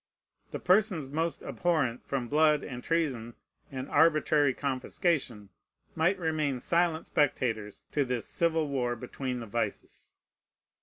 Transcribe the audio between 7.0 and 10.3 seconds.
spectators of this civil war between the vices.